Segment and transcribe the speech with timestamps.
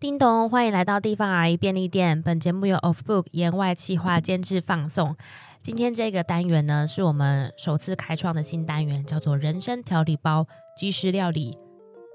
[0.00, 2.22] 叮咚，欢迎来到地方阿姨便利店。
[2.22, 5.14] 本节目由 Off Book 言外企划监制放送。
[5.60, 11.54] 今天这个单元呢，是我们首次开创的新单元，叫做“人生调理包即食料理”。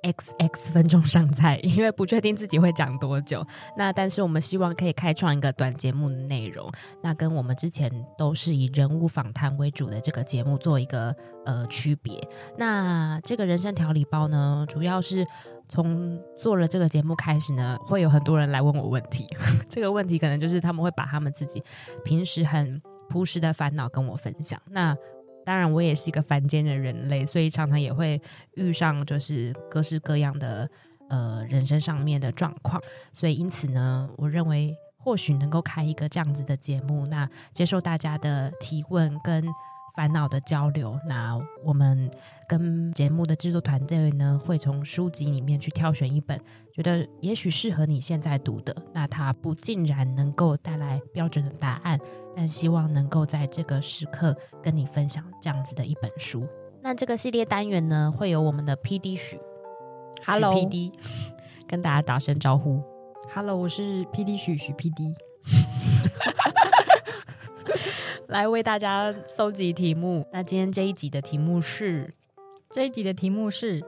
[0.02, 3.44] X X 分钟上菜， 因为不确定自己会讲多久。
[3.76, 12.22] 那但是我们希望可以开创一个短节目的内容，那跟我们之前都是以人物访谈为主的这个节目做一个呃区别。
[12.56, 15.26] 那这个人生调理包呢，主要是
[15.68, 19.26] 从做了这个节目开始呢，会有很多人来问我问题。
[19.70, 21.64] 这个问题可能就是他们会把他们自己
[22.04, 24.62] 平时很朴实的烦恼跟我分享。
[24.70, 24.96] 那
[25.46, 28.20] 当然，我也是一个凡间的人类，所以常常也会
[28.56, 30.68] 遇上就是各式各样的
[31.08, 32.82] 呃人生上面的状况。
[33.14, 39.46] 所以因此呢，我认为或许能够开一个这样子的节目，那接受大家的提问跟
[39.96, 41.00] 烦恼的交流。
[41.08, 42.10] 那我们
[42.48, 46.40] 跟节目的制作团队呢，会从书籍里面去挑选一本，
[46.74, 48.76] 觉得也许适合你现在读的。
[48.94, 52.00] 那它不尽然能够带来标准的答案。
[52.38, 56.46] 但希望能够在这个时刻跟你分享这样子的一本书。
[56.82, 59.40] 那这个系列单元呢，会有我们的 PD 许
[60.26, 60.94] ，Hello PD，
[61.66, 62.84] 跟大家打声招呼。
[63.34, 65.16] Hello，我是 PD 许许 PD，
[68.28, 70.26] 来为大家搜集题目。
[70.32, 72.12] 那今天这一集的题目是，
[72.70, 73.84] 这一集的题目是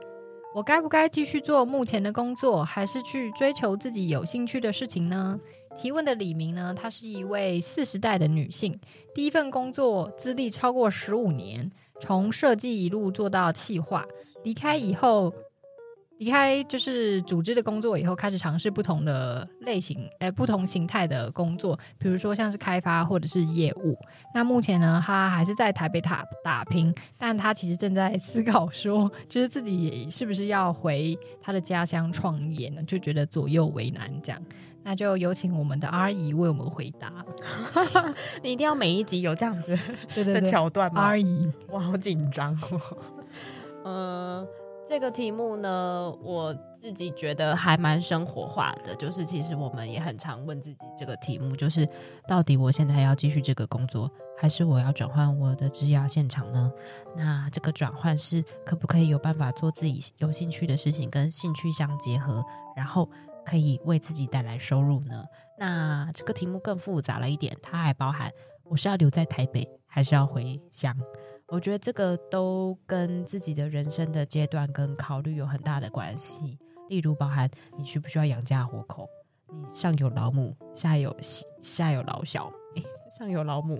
[0.54, 5.38] 我该不该继续做目前的工作，还是去追求自己有兴趣的事情呢？
[5.76, 8.78] 提问的李明呢，她是一位四十代的女性，
[9.14, 14.04] 第一份工作资历超过十五年，从设计一路做到企划。
[14.44, 15.32] 离开以后，
[16.18, 23.96] 离开就是组织的工作以后，开始尝试不同的类型，呃，不同形态的工作，比如说像是开发或者是业务。
[24.34, 32.82] 那目前呢，他还是在台北塔打拼，但他其实正在思考说，就是自己是不是要回他的家乡创业呢？
[32.82, 34.42] 就觉得左右为难这样。
[34.84, 37.12] 那就有请我们的阿姨为我们回答。
[38.42, 39.78] 你一定要每一集有这样子
[40.14, 41.02] 对对对的桥段吗？
[41.02, 42.80] 阿姨，我好紧张哦。
[43.84, 44.46] 呃，
[44.88, 48.94] 这个题目呢，我自己觉得还蛮生活化的。
[48.96, 51.86] 就是其实我们也很常问自己这个题目，就是
[52.26, 56.72] 到底我现在要继续这个工作，还是我要转换我的职业现场呢？
[57.14, 62.42] 那这个转换是可不可以有办法做自己有兴趣的事情，跟兴趣相结合，
[62.74, 63.08] 然后。
[63.44, 65.24] 可以为自己带来收入呢？
[65.58, 68.30] 那这个题目更复杂了一点，它还包含
[68.62, 70.94] 我是要留在台北，还是要回乡？
[71.50, 76.58] 我觉得这个都跟自己的人生的阶段跟考虑有很大的关系。
[76.90, 79.08] 例如，包含你需不需要养家活口？
[79.50, 81.14] 你上有老母，下有
[81.58, 83.78] 下有老小，诶，上有老母，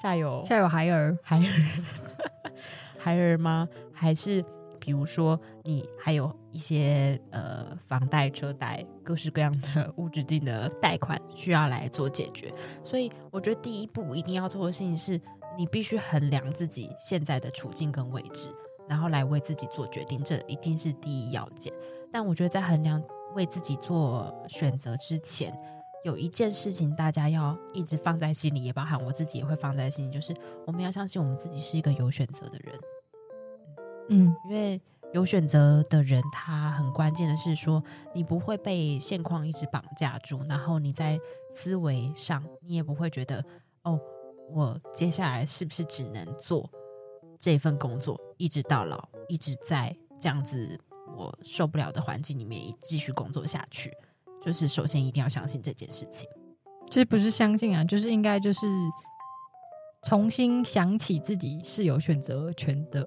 [0.00, 2.52] 下有下有孩儿，孩儿，
[2.96, 3.68] 孩儿吗？
[3.92, 4.44] 还是？
[4.78, 12.50] 比如说，你还有一些呃房贷、车贷、各式各样的无止境的贷款需要来做解决，
[12.82, 15.20] 所以我觉得第一步一定要做的事情是，
[15.56, 18.50] 你必须衡量自己现在的处境跟位置，
[18.88, 21.72] 然后来为自己做决定，这一定是第一要件。
[22.12, 23.02] 但我觉得在衡量
[23.34, 25.56] 为自己做选择之前，
[26.04, 30.34] 有一件事情大家要一直放在心里，也包含我自己也会放在心里，就是
[30.66, 32.74] 我们要相信我们自己是一个有选择的人。
[34.08, 34.80] 嗯，因为
[35.12, 37.82] 有选择的人，他很关键的是说，
[38.12, 41.20] 你不会被现况一直绑架住，然后你在
[41.52, 43.44] 思维上，你也不会觉得，
[43.84, 44.00] 哦，
[44.52, 46.68] 我接下来是不是只能做
[47.38, 50.78] 这份工作，一直到老，一直在这样子
[51.16, 53.90] 我受不了的环境里面继续工作下去？
[54.40, 56.28] 就是首先一定要相信这件事情。
[56.88, 58.66] 其实不是相信啊，就是应该就是
[60.02, 63.06] 重新想起自己是有选择权的。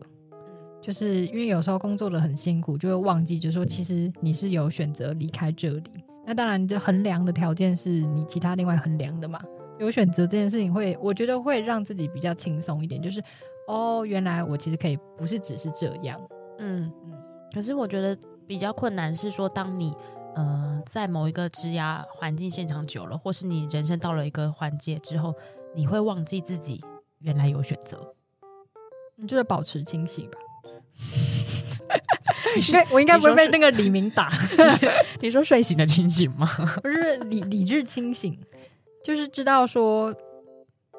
[0.81, 6.03] 就是因为有时候工作的很辛苦，就会忘记，就是说其实你是有选择离开这里。
[6.25, 9.41] 那当然，就衡量的条件是你其他另外衡量的嘛。
[9.83, 13.01] 有选择这件事情会，我觉得会让自己比较轻松一点。
[13.01, 13.21] 就是
[13.67, 16.19] 哦，原来我其实可以不是只是这样。
[16.59, 17.13] 嗯嗯。
[17.53, 19.93] 可是我觉得比较困难是说，当你
[20.35, 25.35] 呃在某一个职涯环境现场久了，或是你人生到了一个环节之后，
[25.75, 26.81] 你会忘记自己
[27.19, 28.15] 原来有选择。
[29.17, 30.37] 你就是保持清醒吧。
[32.55, 34.31] 应该我应该不会被那个李明打。
[35.21, 36.47] 你说睡醒的清醒吗？
[36.81, 38.39] 不是理理智清醒，
[39.03, 40.13] 就是知道说，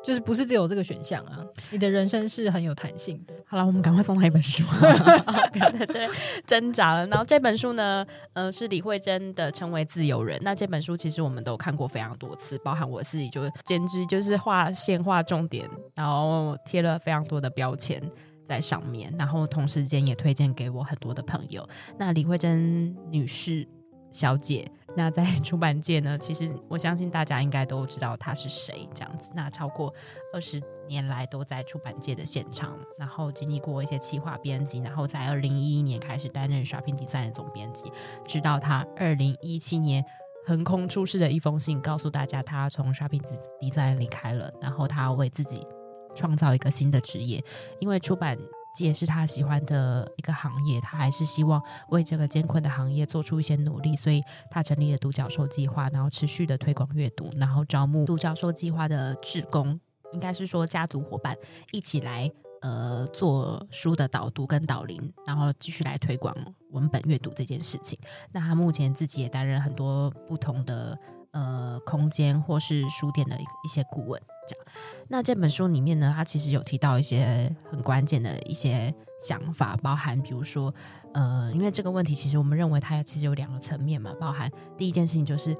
[0.05, 1.41] 就是不是只有这个选项啊。
[1.71, 3.35] 你的人生是很有弹性的。
[3.47, 4.63] 好了，我们赶快送他一本书，
[5.53, 6.09] 不要在这
[6.47, 7.07] 挣扎了。
[7.07, 10.39] 然后这本书呢，呃，是李慧珍的《成为自由人》。
[10.43, 18.01] 那这本书其实我们都看过非常多次，包含我自己就简直就是画线画重点，然后贴了非常多的标签。
[18.47, 21.67] 在上面，然后同时间也推荐给我很多的朋友。
[21.99, 23.67] 那李慧珍女士
[24.11, 29.29] 小姐那在 出版界呢，其实我相信大家应该都知道他是谁，这样子。
[29.35, 29.93] 那超过
[30.33, 37.91] 二十年来都在出版界的现场，然后经历过一些企划编辑，然后在二零一一年开始担任 Shopping Design 的总编辑，
[38.27, 40.05] 直到他二零一七年
[40.47, 43.23] 横空出世的一封信，告诉大家他从 Shopping
[43.61, 45.67] Design 离开了，然后他为自己
[46.15, 47.43] 创造一个新的职业，
[47.79, 48.39] 因为出版。
[48.75, 59.81] 这也是他喜欢的一个行业，他还是希望为这个艰困的行业做出一些努力，所以他成立了独角兽计划，然后持续的推广阅读，然后招募独角兽计划的志工，
[60.13, 61.37] 应该是说家族伙伴
[61.71, 62.29] 一起来
[62.63, 66.35] 呃做书的导读跟导聆，然后继续来推广
[66.73, 67.97] 文本阅读这件事情。
[68.33, 70.99] 那他目前自己也担任很多不同的
[71.35, 74.19] 呃空间或是书店的一些顾问。
[74.47, 74.67] 这样，
[75.09, 80.75] 那这本书里面呢，它其实有提到一些很关键的一些想法，包含比如说，
[81.15, 85.57] 呃，因为这个问题，其实我们认为它其实有两个层面嘛，包含第一件事情就是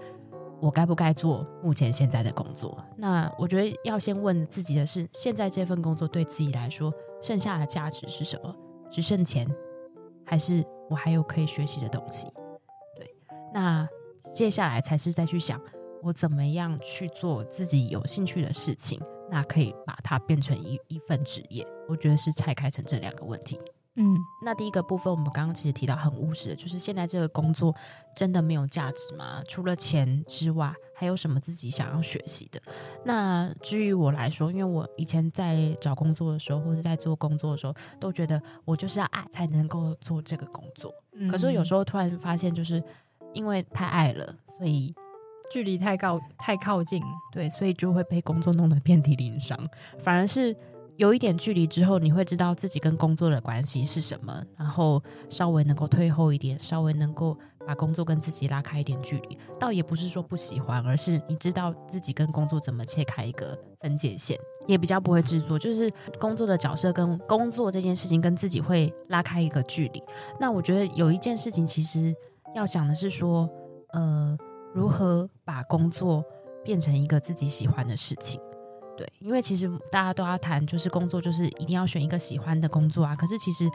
[0.61, 2.79] 我该不该做目前现在的工作？
[2.99, 6.93] 那我觉得要先问自己的是，现在这份工作对自己来说
[7.23, 8.55] 剩下的价值是什么？
[8.91, 9.49] 只剩钱，
[10.27, 12.27] 还是我还有可以学习的东西？
[12.97, 13.17] 对，
[13.55, 13.89] 那
[14.33, 15.61] 接下来才是再去想。
[16.03, 19.01] 我怎么样去做自己有兴趣的事情？
[19.31, 21.67] 那可以把它变成一一份职业。
[21.89, 23.59] 我觉得是拆开成这两个问题。
[23.97, 27.73] 嗯，那第一个部分，我们刚刚其实提到很务实的，就是现在这个工作
[28.15, 29.41] 真的没有价值吗？
[29.49, 32.61] 除了钱之外，还有什么自己想要学习的？
[33.05, 40.93] 那至于我来说，因为我以前在找工作的时候，或者在做工作的时候，都觉得我就是要爱才能够做这个工作。
[41.13, 42.83] 嗯，可是有时候突然发现，就是
[43.35, 44.95] 因为太爱了，所以。
[45.53, 47.01] 距离太高太靠近，
[47.31, 49.57] 对，所以就会被工作弄得遍体鳞伤。
[49.99, 50.57] 反而是
[50.97, 59.39] 有一点距离之后，你会知道自己跟工作的关系是什么，然后稍微能够退后一点，稍微能够把工作跟自己拉开一点距离。
[59.61, 65.59] 倒也不是说不喜欢，而是你知道自己跟工作怎么切开一个分界线，也比较不会制作。
[65.59, 70.03] 就是工作的角色跟工作这件事情跟自己会拉开一个距离。
[70.41, 72.13] 那我觉得有一件事情，其实
[72.55, 73.49] 要想的是说，
[73.93, 74.37] 呃。
[74.75, 76.21] 如何把工作
[76.65, 78.41] 变成一个自己喜欢的事情？
[78.97, 83.15] 对，因为其实大家都要谈，就是工作就是一定要选一个喜欢的工作啊。
[83.15, 83.71] 可是其实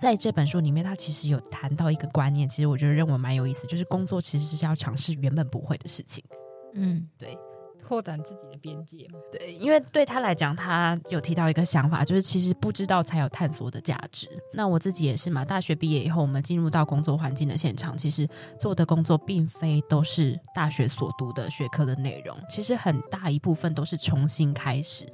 [0.00, 6.24] 在这本书里面，他其实有谈到一个观念，其实我觉得认为蛮有意思，就是工作其实是要尝试原本不会的事情。
[6.72, 7.38] 嗯，对。
[7.78, 9.06] 拓展自己的边界？
[9.30, 14.28] 对，因为对他来讲，他有提到一个想法，就是其实不知道才有探索的价值。
[14.52, 18.28] 那我自己也是嘛，大学毕业以后，我们进入到工作环境的现场，其实
[18.58, 25.06] 做的工作并非都是大学所读的学科的内容，其实很大一部分都是重新开始，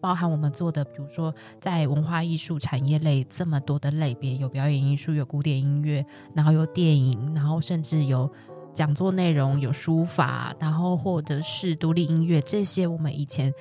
[0.00, 6.04] 包含我们做的，比如说在文化艺术产业类这么多的类别，有表演艺术，有古典音乐，
[6.34, 8.30] 然后有电影，然后甚至有。
[8.78, 13.52] 讲座内容有书法，然后或者是独立音乐，这些我们以前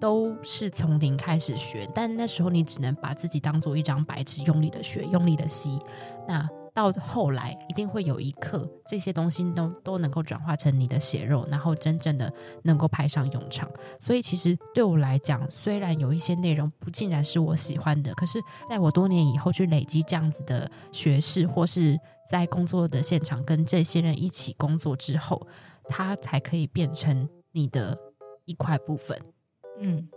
[0.00, 5.78] 都是从零开始学，但那时候你只能把自己当做一张白纸，用力的学，用力的吸。
[6.26, 6.44] 那
[6.74, 12.32] 到后来一定会有一刻，这些东西都都能够转化成你的血肉，然后真正的
[12.64, 13.70] 能够派上用场。
[14.00, 21.96] 所以其实对我来讲，虽然有一些内容不尽然是我喜欢的，可是在我多年以后去累积这样子的学识，或是
[22.28, 25.46] 在工作的现场跟这些人一起工作之后，
[25.88, 27.98] 它才可以变成你的
[28.44, 29.20] 一块部分。
[29.78, 30.08] 嗯，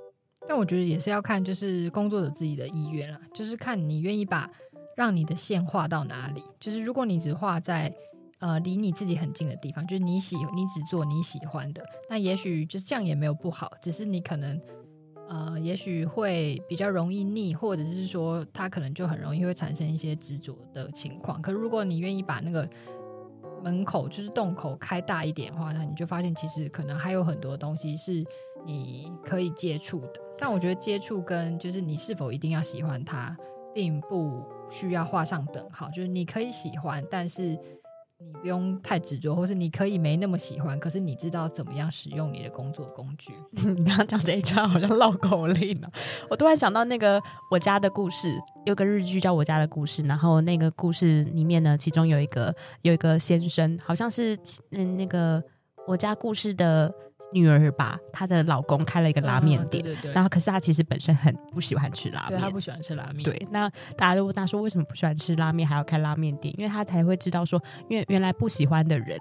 [0.48, 4.50] 但我觉得也是要看，就是工作者自己的意愿啦，就是看你愿意把。
[4.96, 6.42] 让你的线画到哪里？
[6.60, 7.96] 就是如果你只画在
[8.40, 14.60] 呃离你自己很近的地方，就是你喜你只做你喜欢的，那也许就这样也没有不好，只是你可能
[15.28, 21.42] 呃也许会比较容易腻，或者是说它可能就很容易会产生一些执着的情况。
[21.42, 22.68] 可如果你愿意把那个
[23.64, 28.24] 门口就是洞口开大一点的话，那你就发现其实可能还有很多东西是
[28.66, 30.14] 你可以接触的。
[30.40, 33.36] 但我觉得接触跟就是你是否一定要喜欢它，
[33.74, 34.44] 并不。
[34.70, 37.58] 需要画上等号，就是你可以喜欢，但是
[38.42, 43.34] 不用太执着，或是你可以没那么喜欢，可是你知道怎么样使用你的工作工具。
[43.76, 45.90] 你刚刚讲这一串好像绕口令呢，
[46.30, 48.30] 我突然想到那个我家的故事，
[48.66, 54.38] 有个日剧叫《我家的故事》，然后那个故事里面呢，其中有一个有一个先生，好像是
[54.72, 55.44] 嗯那个。
[55.88, 56.94] 我家故事的
[57.32, 63.24] 女儿吧，她的老公开了一个拉面店，嗯、对对对，然后可是她其实本身很不喜欢吃拉面，她不喜欢吃拉面。
[63.24, 66.54] 对，那大家都问她说为什么不喜欢吃拉面，还要开拉面店？
[66.58, 69.18] 因为她才会知道说，因为原来不喜欢的人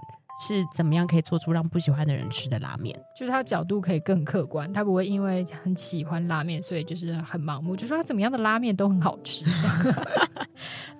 [0.46, 9.44] 是怎么样可以做出让不喜欢的人吃的拉面，就是他角度可以更客观，他不会因为很喜欢拉面，所以就是很盲目，就说他怎么样的拉面都很好吃。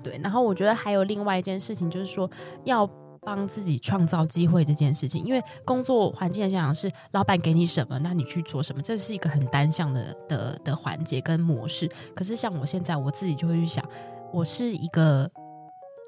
[0.02, 2.30] 对，然后我觉得还有另外一件事情，就是说
[2.64, 2.88] 要。
[3.26, 5.24] 帮自己创造机会这件事情。
[5.24, 11.90] 因为工作环境来讲是老板给你什么，那你去做什么，这是一个很单向的的的环节跟模式。
[12.14, 13.84] 可是像我现在，我自己就会去想，
[14.32, 15.28] 我是一个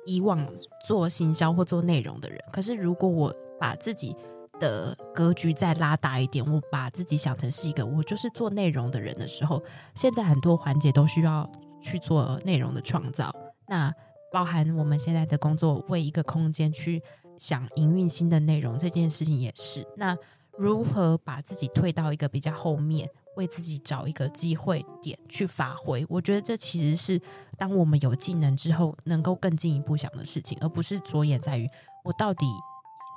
[0.07, 0.47] 以往
[0.87, 4.15] 做行销或做内容的人，可是如果我把自己
[4.61, 9.61] 的格局再拉大一点，我把自己想成是一个我就是做内容的人的时候，
[9.95, 11.51] 现在很多环节都需要
[11.83, 13.35] 去做内容的创造。
[13.67, 13.93] 那
[14.33, 17.03] 包含我们现在的工作，为一个空间去
[17.37, 19.87] 想营运新的内容这件事情也是。
[19.97, 20.17] 那
[20.57, 26.05] 如何把自己退到一个比较后面，为自己找一个机会点去发挥？
[26.09, 27.21] 我觉得这其实是
[27.57, 31.69] 当我们有技能之后，能够更进一步想的事情，而不是着眼在于
[32.05, 32.47] 我到底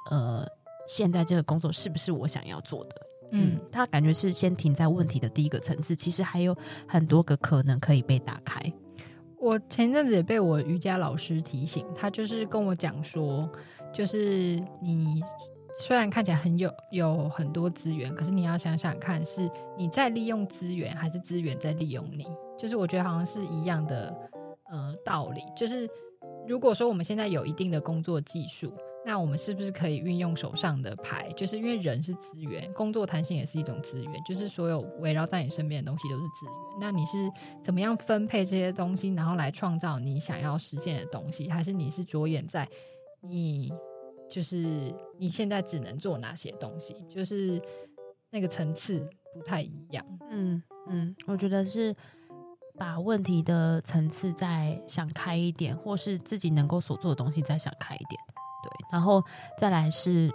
[0.10, 0.46] 呃。
[0.88, 2.96] 现在这个工作是不是我想要做的？
[3.34, 8.60] 嗯，他感觉是先停在问题的第一个层次，其实还有很多个可能可以被打开。
[9.42, 13.50] 我前阵子也被我瑜伽老师提醒，他就是跟我讲说，
[13.92, 15.20] 就是你
[15.76, 22.28] 虽然看起来很有有很多资源，可是你要想想看，是你在利用资源，还是资源在利用你？
[22.56, 24.16] 就是我觉得好像是一样的
[24.70, 25.42] 呃道理。
[25.56, 25.90] 就是
[26.48, 28.72] 如果说我们现在有一定的工作技术。
[29.04, 31.28] 那我们是不是可以运用手上的牌？
[31.36, 36.54] 就是因为人是资源，工作弹性也是一种资源，就是所有围绕在你身边的东西都是资源。
[36.80, 37.30] 那你是
[37.64, 41.50] 怎么样分配这些东西，然后来创造你想要实现的东西？
[41.50, 42.68] 还是你是着眼在
[43.22, 43.74] 你
[44.30, 46.96] 就是你现在只能做哪些东西？
[47.10, 47.60] 就是
[48.30, 49.00] 那个层次
[49.34, 50.06] 不太一样。
[50.30, 51.96] 嗯嗯，我觉得是
[52.78, 58.22] 把问题的层次再想开一点，或是自己能够所做的东西再想开一点。
[58.92, 59.24] 然后
[59.58, 60.32] 再来是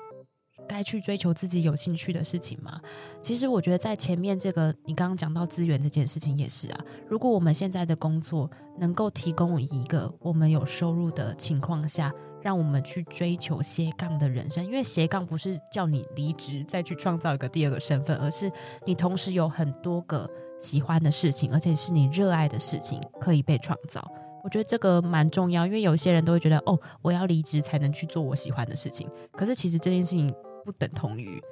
[0.68, 2.80] 该去追求自己有兴趣的事情嘛。
[3.22, 6.80] 其实我觉得在前面这个，你刚刚讲到资源这件事情也是啊。
[7.08, 12.12] 如果我们现在的工作能够提供一个我们有收入的情况下，
[12.42, 18.50] 让我们去追求斜杠的人生，因为斜杠不是叫你离职再去创造一个第二个身份，而是
[18.84, 20.28] 你同时有很多个
[20.60, 24.08] 喜欢的事情，而且是你热爱的事情可以被创造。
[24.46, 29.10] 我觉得这个蛮重要，因为有些人都会觉得，哦，我要离职才能去做我喜欢的事情。
[29.32, 30.32] 可是其实这件事情
[30.64, 31.42] 不等同于，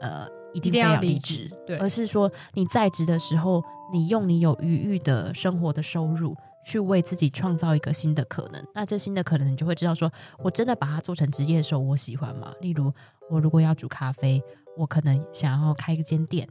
[0.00, 3.62] 呃，一定要离职，对，而是说你在职的时候，
[3.92, 6.36] 你用你有余裕的生活的收入
[6.66, 8.60] 去为自己创造一个新的可能。
[8.74, 10.10] 那这新的可能，你就会知道说，
[10.40, 12.52] 我真的把它做成职业的时候，我喜欢吗？
[12.60, 12.92] 例如，
[13.30, 14.42] 我如果要煮咖啡，
[14.76, 16.48] 我可能想要开一间店。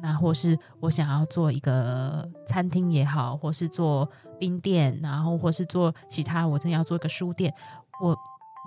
[0.00, 4.08] 那或是我想要做一个餐厅也好，或是做
[4.42, 7.54] 冰店，然后或是做其他，我真的要做一个书店，
[8.02, 8.16] 我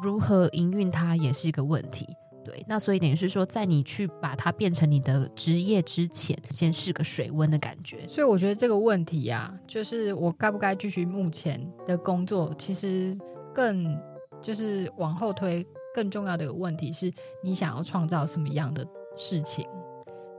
[0.02, 2.08] 如何营运它也是一个问题。
[2.46, 8.08] 对，那所以等于是说，在你去把它变成你的职业之前，先试个水温的感觉。
[8.08, 13.18] 所以我觉得这个问题啊，就是我该不该继续目前的工作，其实
[13.54, 14.00] 更
[14.42, 17.12] 就是往后推，更重要的一个问题是
[17.44, 19.68] 你想要创造什么样的事情。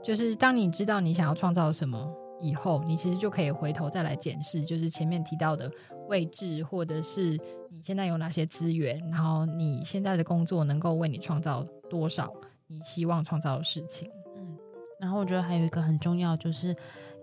[0.03, 5.71] 就是当你知道你想要创造什么以后，你其实就可以回头再来检视，就是前面提到的
[6.07, 7.37] 位置，或者是
[7.69, 12.33] 你现在有哪些资源，然后你现在的工作能够为你创造多少
[12.67, 14.09] 你希望创造的事情。
[14.35, 14.57] 嗯，
[14.99, 16.75] 然后我觉得还有一个很重要，就是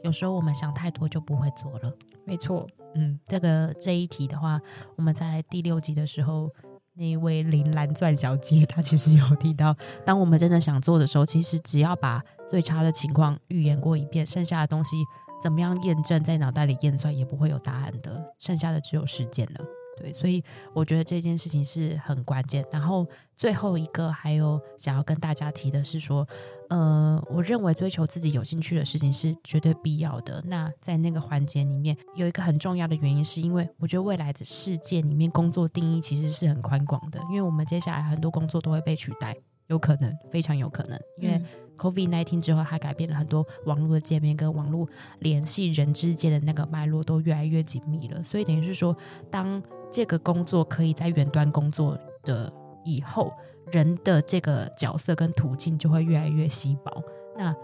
[0.02, 1.92] 有时候我们想太多就不会做了。
[2.24, 4.60] 没错，嗯，这个这一题的话，
[4.96, 6.50] 我们在第六集的时候。
[6.96, 14.96] 那一位林兰钻小姐，她其实有提到，当我们真的想做的时候，其实只要把最差的情况预言过一遍，剩下的东西
[15.42, 19.64] 怎么样验证，在脑袋里验算也不会有答案的，剩下的只有时间了。
[19.96, 22.64] 对，所以我觉得这件事情是很关键。
[22.72, 26.26] 然后最后一个还有想要跟大家提的是说，
[26.68, 30.42] 呃，我认为追求自己有兴趣的事情是绝对必要的。
[30.46, 37.20] 那在那个环节里面，有一个很重要的原因，是因为我觉得未来的世界里面，工作定义其实是很宽广的。
[37.30, 40.98] 因为我们接下来很多工作都会被取代，有可能，非常有可能。
[41.18, 41.40] 因为
[41.76, 48.22] COVID nineteen 之后，它改变了很多网络的界面跟网络联系人之间的那个脉络都越来越紧密了。
[48.22, 48.96] 所以等于是说，
[49.30, 52.52] 当这个工作可以在远端工作的
[52.84, 53.32] 以后，
[53.74, 57.02] 人的这个角色跟途径就会越来越稀薄。
[57.36, 57.54] 那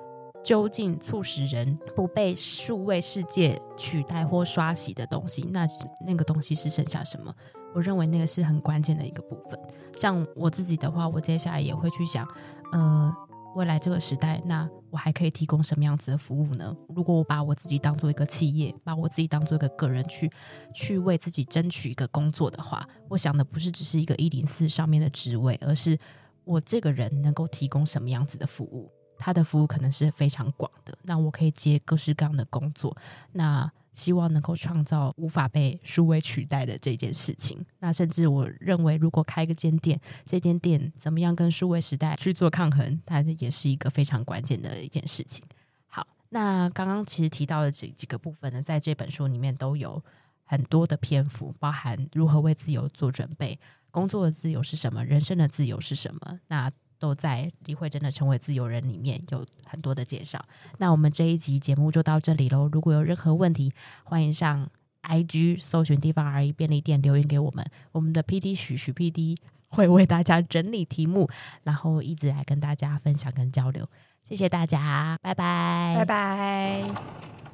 [0.42, 5.66] 究竟促使人不被数位世界取代或刷洗的东西，那
[6.04, 7.32] 那个东西是剩下什么？
[7.74, 9.58] 我认为那个是很关键的一个部分。
[9.94, 12.26] 像我自己的话，我接下来也会去想，
[12.72, 13.14] 呃。
[13.54, 16.75] 未来这个时代，那我还可以提供什么样子的服务呢？
[16.88, 20.30] 如果我把我自己当做一个企业，把我自己当做一个个人去
[20.73, 25.99] 去为自己争取一个工作的话，我想的不是只是一个一零四上面的职位，而是
[26.45, 28.90] 我这个人能够提供什么样子的服务。
[29.19, 30.97] 他的服务可能是非常广的。
[31.02, 32.97] 那我可以接各式各样的工作，
[33.33, 37.64] 那希望能够创造无法被数位取代的这件事情。
[37.80, 45.44] 那甚至我认为，如果开个间店，这间店怎么样跟数位时代去做抗衡，它也是一个非常关键的一件事情。
[45.87, 50.02] 好，那刚刚其实提到的这几个部分呢，在这本书里面都有
[50.44, 53.59] 很多的篇幅，包含如何为自由做准备。
[53.90, 55.04] 工作的自由是什么？
[55.04, 56.38] 人生的自由是什么？
[56.47, 56.70] 那
[57.00, 60.45] 都在李慧真的成为自由人里面有很多的介绍。
[60.78, 62.69] 那我们这一集节目就到这里喽。
[62.71, 63.73] 如果有任何问题，
[64.04, 64.71] 欢迎上
[65.02, 67.69] IG 搜寻地方 R 便利店留言给我们。
[67.90, 69.37] 我们的 PD 许许 PD
[69.71, 71.28] 会为大家整理题目，
[71.64, 73.88] 然后一直来跟大家分享跟交流。
[74.23, 77.50] 谢谢大家，拜拜，拜拜。